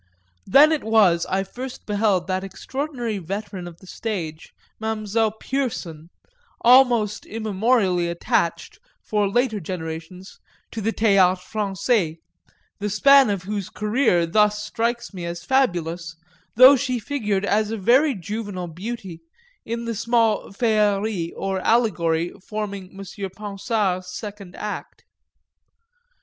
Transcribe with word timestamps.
Then 0.47 0.71
it 0.71 0.83
was 0.83 1.27
I 1.27 1.43
first 1.43 1.85
beheld 1.85 2.25
that 2.25 2.43
extraordinary 2.43 3.19
veteran 3.19 3.67
of 3.67 3.77
the 3.77 3.85
stage, 3.85 4.51
Mademoiselle 4.79 5.29
Pierson, 5.31 6.09
almost 6.61 7.23
immemorially 7.27 8.07
attached, 8.07 8.79
for 9.03 9.29
later 9.29 9.59
generations, 9.59 10.39
to 10.71 10.81
the 10.81 10.91
Théâtre 10.91 11.35
Français, 11.37 12.17
the 12.79 12.89
span 12.89 13.29
of 13.29 13.43
whose 13.43 13.69
career 13.69 14.25
thus 14.25 14.63
strikes 14.65 15.13
me 15.13 15.23
as 15.25 15.43
fabulous, 15.43 16.15
though 16.55 16.75
she 16.75 16.97
figured 16.97 17.45
as 17.45 17.69
a 17.69 17.77
very 17.77 18.15
juvenile 18.15 18.65
beauty 18.65 19.21
in 19.65 19.85
the 19.85 19.93
small 19.93 20.45
féerie 20.51 21.31
or 21.35 21.59
allegory 21.59 22.33
forming 22.49 22.89
M. 22.99 23.29
Ponsard's 23.29 24.11
second 24.11 24.55
act. 24.55 25.03